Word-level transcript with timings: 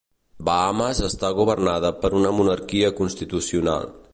Bahames, 0.47 1.01
està 1.07 1.29
governada 1.41 1.91
per 2.05 2.11
una 2.23 2.33
monarquia 2.39 2.93
constitucional. 3.03 3.91